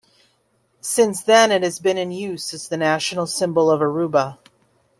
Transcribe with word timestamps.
Since 0.79 1.21
then 1.21 1.51
it 1.51 1.61
has 1.61 1.77
been 1.77 1.99
in 1.99 2.09
use 2.11 2.55
as 2.55 2.69
the 2.69 2.75
national 2.75 3.27
symbol 3.27 3.69
of 3.69 3.81
Aruba. 3.81 4.39